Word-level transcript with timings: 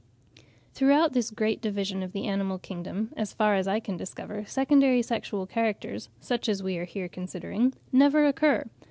Throughout 0.73 1.13
this 1.13 1.29
great 1.29 1.61
division 1.61 2.01
of 2.01 2.11
the 2.11 2.25
animal 2.25 2.57
kingdom, 2.57 3.13
as 3.15 3.33
far 3.33 3.53
as 3.53 3.67
I 3.67 3.79
can 3.79 3.97
discover, 3.97 4.43
secondary 4.45 5.03
sexual 5.03 5.45
characters, 5.45 6.09
such 6.19 6.49
as 6.49 6.63
we 6.63 6.79
are 6.79 6.85
here 6.85 7.07
considering, 7.07 7.73
never 7.93 8.25
occur. 8.25 8.65